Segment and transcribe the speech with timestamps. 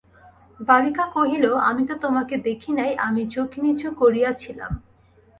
[0.59, 4.71] বালিকা কহিল, আমি তো তোমাকে দেখি নাই, আমি চোখ নিচু করিয়া ছিলাম।